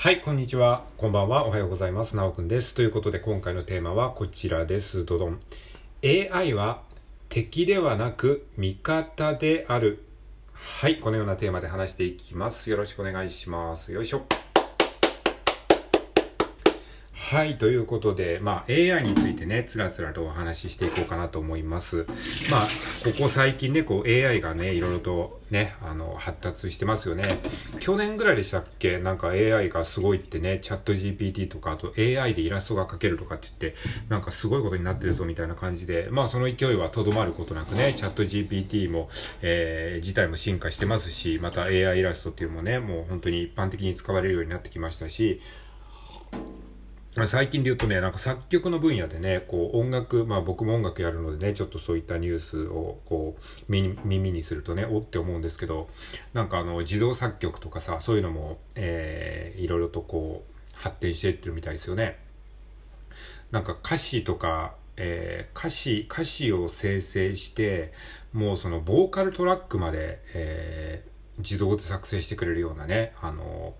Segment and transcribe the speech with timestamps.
[0.00, 0.84] はい、こんにちは。
[0.96, 1.44] こんばんは。
[1.44, 2.14] おはようございます。
[2.14, 2.72] なおくんです。
[2.72, 5.04] ということで、今回のテーマはこちらです。
[5.04, 5.40] どどん。
[6.04, 6.82] AI は
[7.28, 10.04] 敵ではなく味方である。
[10.52, 12.70] はい、このようなテーマで話していきます。
[12.70, 13.90] よろしくお願いします。
[13.90, 14.22] よいしょ。
[17.30, 22.06] はい、ということで、まあ AI についてね、つらつらとお話ししていこうかなと思います。
[22.50, 22.66] まあ、
[23.04, 27.24] ここ最近ね、こう AI がね、いろいろとね、あの、発達してますよね。
[27.80, 28.98] 去年ぐらいでしたっけ？
[28.98, 39.10] なんか AI がすごいってね、チャット GPT とか、あと AI でイラストが描けるとかって言って、なんかすごいことになってるぞみたいな感じで、まあその勢いはとどまることなくね、チャット GPT も、
[39.42, 45.42] えー、自体も進化してますし、また AI イラストっていうのもね、もう本当に一般的に使われるようになってきましたし、
[47.12, 55.88] 最近で言うとね、なんか作曲の分野でね、こう音楽、まあ僕も音楽やるのでね、ちょっとそういったニュースをこう耳耳にするとね、おって思うんですけど、
[56.34, 62.18] なんかあの自動作曲とかさ、そういうのも、えー、いろいろとこう発展していってるみたいですよね。
[63.50, 67.92] なんか歌詞とか、えー、歌詞、歌詞を生成して、
[68.34, 73.74] もうそのボーカルトラックまで、えー、自動で作成してくれるようなね、あの、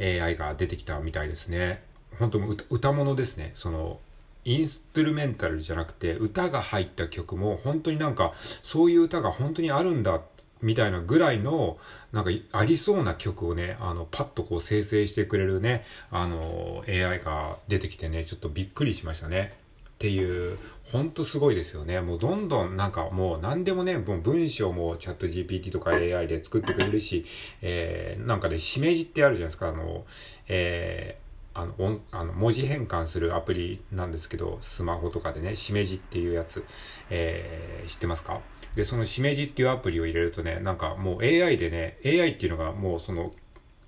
[0.00, 1.82] AI が出てきたみたいですね。
[2.18, 3.52] 本当歌歌物ですね。
[3.54, 3.98] その、
[4.44, 8.32] インストゥルメンタルじゃなくて、歌が入った曲も、本当になんか、
[8.62, 10.20] そういう歌が本当にあるんだ、
[10.62, 11.78] みたいなぐらいの、
[12.12, 19.54] なんか、ありそうな曲をね、あの、パッとこう生成してくれるね、あの、AI が出てきてね、ちょっとびっくりしましたね。
[19.96, 20.58] っていう、
[20.92, 22.00] ほんとすごいですよね。
[22.00, 27.24] もうどんどんなんかもう何でもね、もう文章もチャット GPT とか AI で作ってくれるし、
[27.62, 30.04] えー、なんかね、しめじってあるじゃないですか、あの、
[30.48, 31.25] えー、
[31.58, 36.64] あの、音あの文字変換するアプリなんですけど、スマホとかでね、しめじっていうやつ、
[37.08, 38.40] えー、知ってますか？
[38.74, 43.32] で、そのしめじっていうアプリを入れるとね、なんかもう AI でね、AI っていうのがもうその、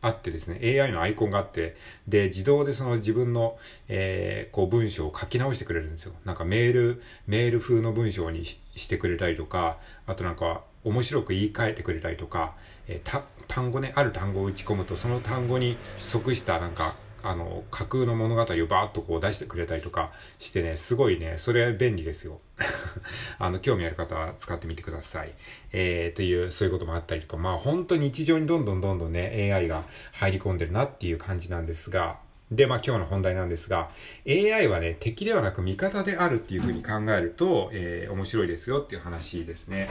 [0.00, 6.12] あってですね、AI のアイコンがあって、で、自動でその自分の、えー、こう文章を書き直してくれるんですよ。
[6.24, 12.54] なんかメール、メール風の文章にしてくれたりとか、あとなんか、面白く言い換えてくれたりとか、
[12.86, 22.40] えー、単語ね、ある単語を打ち込むと、その単語に即したなんか、あの、架空の物語をバーッとこう出してくれたりとかしてね、すごいね、それ便利ですよ。
[23.38, 25.32] あの、興味ある方は使ってみてください。
[25.72, 32.18] えー、という、そういうこともあったりとか、まあ本当に日常にどんどんどんどんね、AI が入り込んでるなっていう感じなんですが、
[32.50, 33.90] で、まあ今日の本題なんですが、
[34.26, 39.88] AI はね、敵ではなく味方であるっていうふうに考えると、えー、面白いですよっていう話ですね。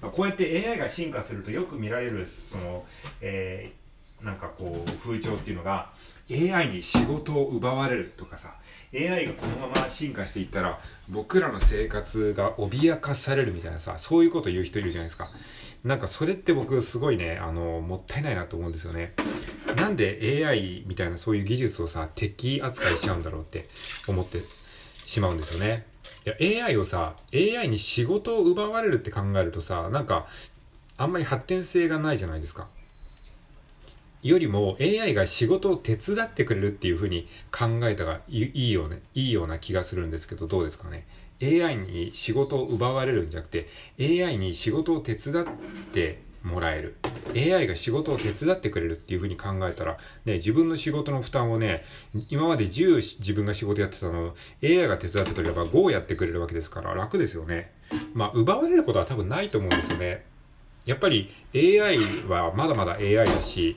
[0.00, 2.86] まあ、こうやって AI が進化するとよく見られる、その、
[3.20, 5.90] えー、なんかこう、風潮っていうのが、
[6.30, 8.54] AI に仕事を奪われるとかさ、
[8.94, 10.78] AI がこのまま進化していったら、
[11.08, 15.28] 僕らの生活が脅かされるみたいなさ、そういうこと言う人いるじゃないですか。
[15.84, 19.14] なんかそれって僕すごいね、あの、もったいないなと思うんですよね。
[19.76, 23.68] なんで AI みたいなそういう技術をさ、敵扱いしちゃうんだろうって
[24.06, 24.40] 思って
[25.04, 25.86] しまうんですよね。
[26.26, 30.26] いや、AI をさ、AI に仕事を奪われるって考えるとさ、なんか、
[30.96, 32.68] あんまり発展性がないじゃないですか。
[34.22, 41.06] よりも AI が仕事を手伝ってくれるっていう風に考えたがいいよね、いいような気がするんですけど、どうですかね。
[41.40, 43.68] AI に仕事を奪われるんじゃなくて、
[44.00, 45.46] AI に仕事を手伝っ
[45.92, 46.96] てもらえる。
[47.36, 51.84] AI が仕事を手伝ってくれるっていう風に考えたら、ね、自分の仕事の負担をね、
[52.28, 54.34] 今まで10自分が仕事やってたのを
[54.64, 57.70] AI が手伝ってくれれば5やってくれるわけですから楽ですよね。
[58.14, 60.24] まあ、奪われることは多分ないと思うんですよね。
[60.86, 63.76] やっぱり AI はまだまだ AI だし、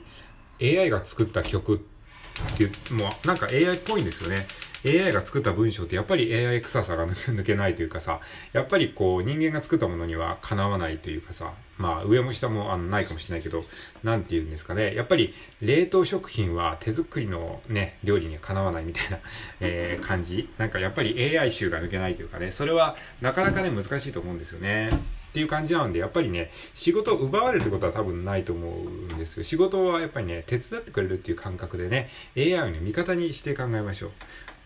[0.62, 4.46] AI が作った曲っていう、もうなんか AI っぽいんですよね。
[4.84, 8.20] AI が作った文章ってやっぱり AI 臭さが抜けないというかさ、
[8.52, 13.64] やっぱりこう人間が作ったものにはかなわないというかさ、まあ上も下もあのないかもしれないけど、
[14.02, 14.94] なんて言うんですかね。
[14.96, 19.18] やっぱり冷凍食品は手作りのね、料理にはかなわないみたいな、
[19.60, 20.48] えー、感じ。
[20.58, 24.90] なんかやっぱり AI 臭が抜けないというかね、それはなかなかね難しいと思うんですよね。
[25.32, 29.44] っていう感じなんで、やっぱりね、仕事を奪われるってことは多分ないと思うんですよ。
[29.44, 34.10] 仕事はやっぱりね、手伝ってくれるっていう感覚でね、AI をね、味方にして考えましょう。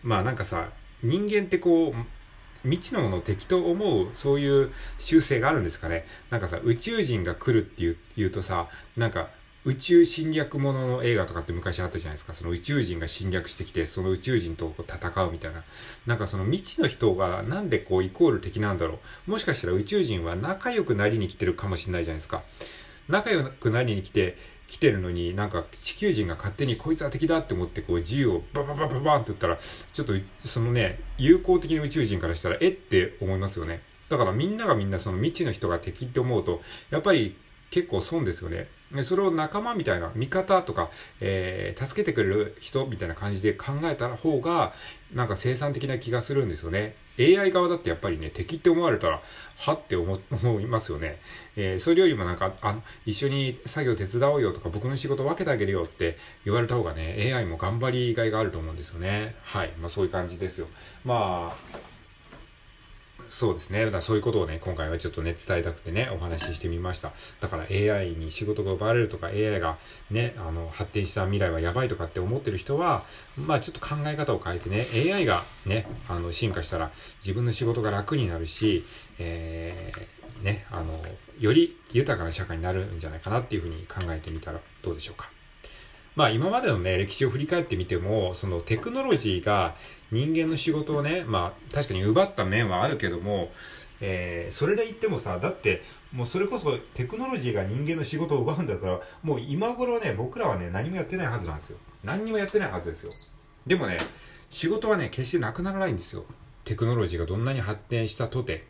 [0.03, 0.67] まあなんかさ、
[1.01, 6.05] 人間ってこう、未知のものを敵と思う、そういう習性があるんですかね。
[6.29, 8.67] なんかさ、宇宙人が来るっていう言うとさ、
[8.97, 9.29] なんか、
[9.65, 12.33] 宇宙侵略ものの映画とかって昔あったじゃないですか。
[12.33, 15.63] その宇宙人が侵略してきて、その宇宙人と戦うみたいな。
[16.05, 19.31] なんかその未知の人がなんでこうイコール敵なんだろう。
[19.31, 22.43] もしかしたら宇宙人は仲良くなりに来てるかもしれないじゃないですか。
[23.09, 24.37] 仲良くなりに来て、
[24.67, 30.13] 来てるのになんか地球人が勝手にこいつは敵だって思ってこう銃をバババババンって言ったら、ちょっと
[30.45, 33.81] そのね、友好的な宇宙人からしたらえって思いますよね。
[34.09, 37.35] だからみんながみんなその未知の人が敵って思うと、やっぱり
[37.69, 38.67] 結構損ですよね。
[39.03, 40.89] それを仲間みたいな、味方とか、
[41.19, 44.73] えー、助けてくれる人みたいな感じで考えた方が、
[45.13, 46.95] なんか生産的な気がするんですよね。
[47.19, 49.21] AI 側だってやっぱりね、敵って思われたら、
[49.57, 50.17] はって思
[50.61, 51.19] いますよね。
[51.55, 59.35] えー、それよりもなんか、あの、一緒に作業手伝おうよとか、僕の仕事分けてあげるよって言われた方がね、AI も頑張りがいがあると思うんですよね。
[59.43, 59.71] はい。
[59.79, 60.67] まあそういう感じですよ。
[61.03, 61.77] まあ、
[63.29, 63.83] そうですね。
[63.85, 67.11] だからそういうことをね、今回はちょっとね、伝えたくてね、お話ししてみました。
[67.39, 69.77] だから AI に仕事が奪われるとか、AI が
[70.11, 73.03] ね、あの、発展した未来はやばいとかって思ってる人は、
[73.37, 76.91] まあちょっと考え方を変えてね、AI がね、あの、進化したら
[77.21, 78.83] 自分の仕事が楽になるし、
[79.19, 80.99] えー、ね、あの、
[81.39, 85.36] より豊かな社会になるんじゃないかなっていうふうに考えてみたらどうでしょうか。
[86.17, 89.75] まあ今までのね、歴史を振り返ってみても、そのテクノロジーが
[90.11, 93.51] 人間の仕事をね、まあ確かに奪った面はあるけども、
[94.01, 101.77] えー、それで言ってもさ、だって、もうそれこそテクノロジーが人間の仕事を奪うんだったら、もう今頃ね、僕らはね、何もやってないはずなんですよ。
[102.03, 103.11] 何にもやってないはずですよ。
[103.67, 103.97] でもね、
[104.49, 106.25] 仕事はね、決してなくならないんですよ。
[106.65, 108.65] テクノロジーがどんなに発展したとて。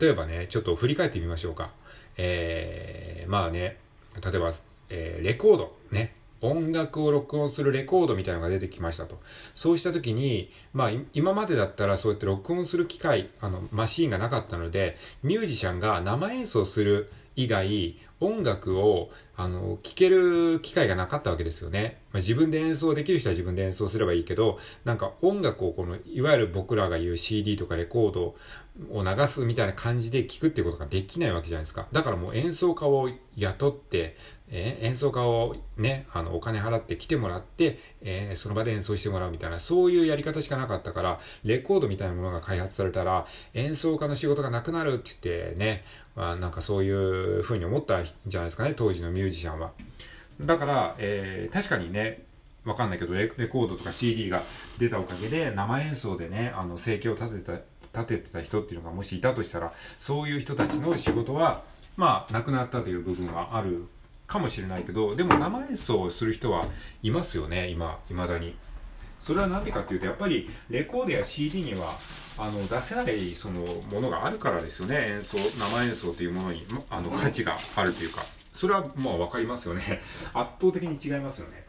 [0.00, 1.70] 例えばね、ちょっと振り返ってみましょうか。
[2.16, 3.76] えー、まあね、
[4.24, 4.54] 例えば、
[4.88, 6.17] えー、レコード、ね。
[6.40, 9.18] 音楽を録音するレコードみたいなのが出てきましたと。
[9.54, 21.98] そうした時に、まあ今までだったらそうやって録音する機械、あの、マシーンがなかったので、ミュージシャンが生演奏する以外、音楽を、あの、聴ける機会がなかったわけですよね。
[22.12, 28.34] まあ、自分で演奏できる人は自分で演奏すればいいけど、なんか音楽をこの、いわゆる僕らが言う CD とかレコード
[28.90, 31.86] を流すみたいな感じで聴くっていうことができないわけじゃないですか。
[31.92, 34.16] だからもう演奏家を雇って、
[34.50, 45.84] えー、演奏家をね、あの、お金払って来てもらって、えー、その場で演奏してもらうみたいな、そういうやり方しかなかったから、レコードみたいなものが開発されたら、演奏家の仕事がなくなるって言ってね、
[46.16, 49.72] まあ、なんかそういう風に思ったんじゃないですかね、当時のミュージシャンは。
[50.40, 52.22] だから、えー、確かにね、
[52.64, 54.42] わかんないけどレ、レコードとか CD が
[54.78, 57.60] 出たおかげで、生演奏でね、あの、生計を立て
[57.92, 61.62] た、立ててた人っていうのがもしいたとしたら、そういう人たちの仕事は、
[61.96, 63.86] まあ、なくなったという部分はある
[64.26, 66.66] かもしれないけど、でも生演奏をする人は
[67.02, 68.54] いますよね、今、未だに。
[69.22, 71.92] それは何でかっていうと、やっぱりレコードや CD には、
[72.38, 73.60] あの、出せないその
[73.90, 78.22] ものがあるからですよね、演奏、生演奏というものに、あの、価値があるというか。
[78.58, 80.02] それはまあ分かりますよね。
[80.34, 81.64] 圧倒的に違いますよね。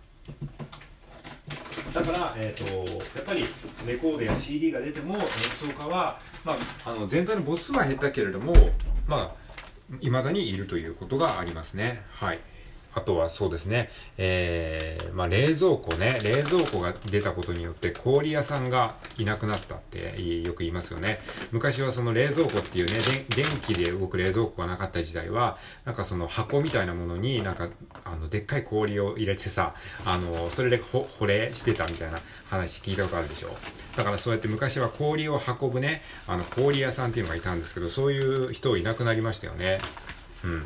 [1.94, 3.44] だから、えーと、やっぱり
[3.86, 8.54] レコードや CD が出ても演奏家は、まあ、あの全体の母数は減ったけれども、
[9.08, 9.36] まあ、
[10.02, 12.04] 未だにいるということがありますね。
[12.10, 12.40] はい。
[13.00, 21.20] あとはそうですね、えー、まあ冷蔵庫ね、冷蔵庫が出たことによって氷屋さんがいなくなったってよく言いますよね。
[21.52, 22.92] 昔はその冷蔵庫っていうね、
[23.36, 27.70] 電気で動く冷蔵庫がなかった時代は、なんかその箱みたいなものになんか、
[28.04, 29.74] あの、でっかい氷を入れてさ、
[30.06, 32.20] あの、それで保冷してたみたいな
[32.50, 33.50] 話聞いたことあるでしょ。
[33.96, 39.80] だからそうやって昔は氷を運ぶね、あの、氷屋さんっていうのがいたんですけど、そういう人いなくなりましたよね。
[40.44, 40.64] うん。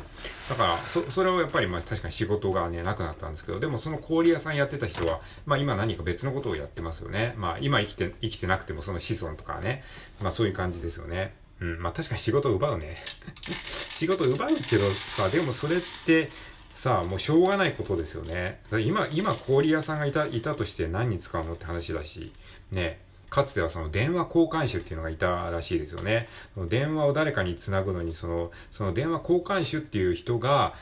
[0.48, 7.34] だから、そ、それはやっぱりまあ確かに仕事がね、なくなったんですけど、でもその氷屋さんやってた人は、まあ今何か別のことをやってますよね。
[7.36, 9.82] まあ今生きて、生きてなくてもその子孫とかね、
[10.22, 11.34] まあそういう感じですよね。
[11.60, 12.96] うん、まあ確かに仕事を奪うね。
[13.44, 16.28] 仕事を奪うけどさ、でもそれって、
[16.74, 18.60] さあ、もうしょうがないことですよね。
[18.84, 22.32] 今、今氷屋さんがいた、いたとして何に使うのって話だし、
[22.72, 23.00] ね。
[23.34, 26.28] かつてはその電話交換手っていうのがいたらしいですよね。
[26.54, 30.72] その電話を誰かにつなぐのに、その、その電話交換手っていう人が、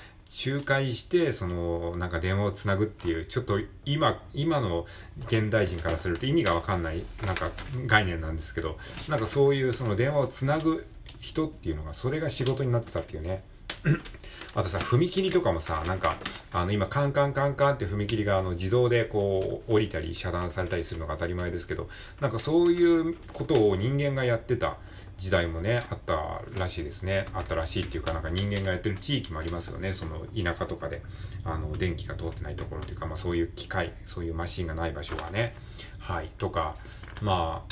[0.46, 4.84] 仲介して、その、なんか電話をつなぐっていう、ちょっと今、今の
[5.28, 7.50] 現代人からすると意味がわかんない、なんか
[7.86, 8.76] 概念なんですけど、
[9.08, 10.86] なんかそういうその電話をつなぐ
[11.20, 13.44] 人っていうのが、それが仕事になってたっていうね。
[14.54, 16.16] あとさ、踏切とかもさ、なんか、
[16.52, 21.88] あの、今、カンカンカンカンって踏切が、あの、自動でこう、降りたり、遮断されたりするのが当たり前ですけど、
[22.20, 24.76] なんかそういうことを人間がやってた
[25.16, 27.26] 時代もね、あったらしいですね。
[27.32, 29.92] あったらしいっていうか、なんか人間がやってる地域もありますよね。
[29.92, 31.00] その、田舎とかで、
[31.44, 35.54] あの、電気が通ってないところというか、まあそういう機械、そういうマシンがない場所はね、
[35.98, 36.76] はい、とか、
[37.22, 37.64] ま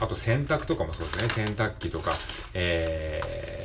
[0.00, 1.28] あ、あと洗濯とかもそうですね。
[1.28, 2.12] 洗濯機とか、
[2.54, 3.55] えー、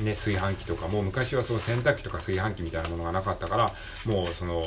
[0.00, 3.72] ね、炊飯器とかも昔はその洗濯機とか炊飯器みたいなものがなかったから、
[4.06, 4.64] もうその、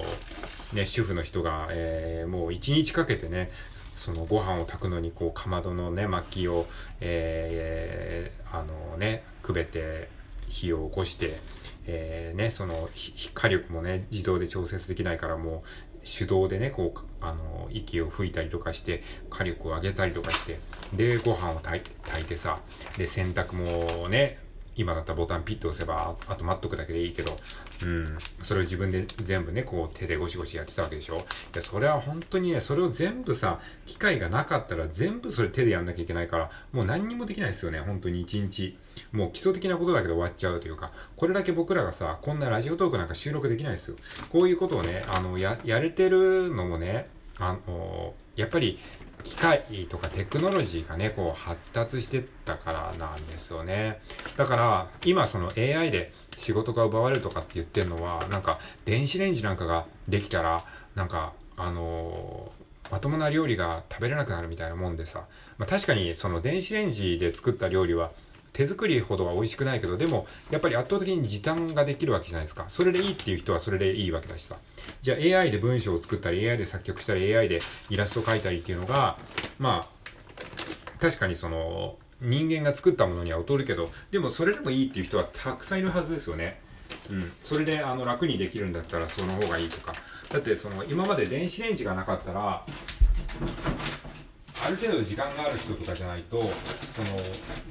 [0.73, 3.49] ね、主婦の人が、えー、もう一日かけてね、
[4.03, 6.65] そのご飯を炊くのにこうかまどのね薪を、
[6.99, 10.09] えー、あのねくべて
[10.49, 11.37] 火を起こして、
[11.85, 12.73] えー、ねその
[13.33, 20.59] 火力もね自動で調節できないからもう手動でねこうあの息を吹いたりとかして火力を上げたりとかして
[20.93, 21.81] でご飯を炊
[22.21, 22.59] いてさ
[22.97, 24.37] で洗濯もね
[24.75, 27.35] 今だったらボタンピッと押せば、あと待っとくだけでいいけど、
[27.83, 31.17] うん、それを自分で全部ね、こう手でゴシゴシやってたわけでしょ？
[31.17, 31.19] い
[31.53, 38.77] や、それは本当にね、それを全部さ、機械がなかったら全部それ手でやんなきゃいけないから、もう何にもできないですよね、本当に一日。
[39.11, 43.97] もう基礎的なことだけで終わっちゃうというか、これだけ僕らがさ、こんなラジオトークなんか収録できないですよ。
[44.29, 47.09] こういうことをね、あの、や、やれてるのもね、
[47.39, 48.79] あの、やっぱり
[49.23, 53.99] 機械とかテクノロジーがね、こう発達してったからなんですよね。
[54.37, 60.63] だから、今その AI で仕事が奪われるとかって言ってるのは、なんか電子レンジなんかができたら、
[60.95, 62.51] なんか、あの、
[62.91, 65.25] まともな料理が食べれなくなるみたいなもんでさ、
[65.57, 68.11] まあ、確かにその電子レンジで作った料理は
[68.53, 72.65] 手作りほどは美味しくないけど、でも、やっぱり圧倒的に時短ができるわけじゃないですか。
[72.67, 74.57] それでいいっていう人はそれでいいわけだしさ。
[75.01, 79.17] じゃあ AI で文章を作ったり、AI で作曲したり、AI でイラストを描いたりっていうのが、
[79.57, 86.61] まあ、確かにその、人間が作ったものには劣るけど、でもそれでもいいっていう人はたくさんいるはずですよね。
[87.09, 87.31] うん。
[87.43, 89.93] それで、あの、楽にできるんだったらその方がいいとか。
[90.29, 92.65] だって、その、今まで電子レンジがなかったら、
[94.65, 96.49] ある程度時間がある人とかじゃないとその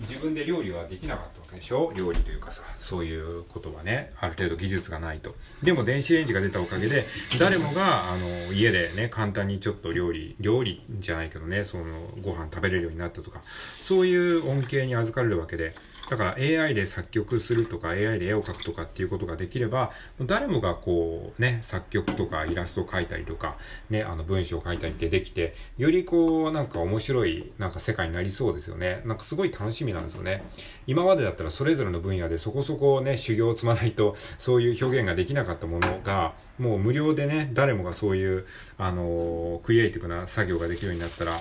[0.01, 1.93] 自分で料理はできなかったわけでしょ？
[1.97, 5.35] 料理というかさそういうことはねある程度技術がないと。
[5.63, 7.03] でも電子レンジが出たおかげで
[7.41, 8.17] 誰もがあ
[8.51, 11.85] の家でね簡単にちょっと料理料理じゃないけどねその
[12.23, 15.75] ご飯食べれるようになったとかそういう恩恵に預かれるわけで。
[16.11, 19.91] だから AI で作曲するとか AI で絵を描くとかっていうことができれば、
[20.21, 23.57] 誰もがこうね、作曲とかイラストを描いたりとか、
[23.89, 29.03] ね、あの文章を書いたりってできて、よりこうなんか面白いなんか世界になりそうですよね。
[29.05, 30.43] なんかすごい楽しみなんですよね。
[30.87, 38.45] 今までだったらそれぞれの分野でそこそこね、修行を積まないとそういう表現ができなかったものが、もう無料でね、誰もがそういう、
[38.79, 41.33] あのー、クリエイティブな作業ができるようになったら、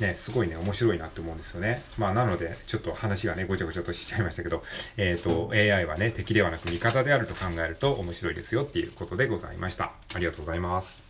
[0.00, 1.82] ね、すごいね、面白いなって思うんですよね。
[1.96, 4.62] まあ、なので、ちょっと話がね、ごちゃごちゃとしちゃいましたけど、
[4.96, 9.92] えっ、ー、と、AI はね、敵ではなく味方であると考えると面白いですよっていうことでございました。
[10.14, 11.05] ありがとうございます。